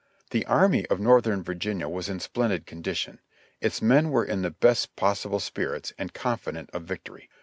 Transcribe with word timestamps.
The 0.31 0.43
Army 0.47 0.87
of 0.87 0.99
Northern 0.99 1.43
Virginia 1.43 1.87
was 1.87 2.09
in 2.09 2.19
splendid 2.19 2.65
condition; 2.65 3.19
its 3.59 3.83
men 3.83 4.09
were 4.09 4.25
in 4.25 4.41
the 4.41 4.49
best 4.49 4.95
possible 4.95 5.39
spirits, 5.39 5.93
and 5.95 6.11
confident 6.11 6.71
of 6.73 6.85
victory. 6.85 7.29